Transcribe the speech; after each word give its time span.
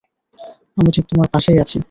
আমি 0.77 0.89
ঠিক 0.95 1.05
তোমার 1.07 1.27
পাশেই 1.33 1.57
আছি। 1.59 1.79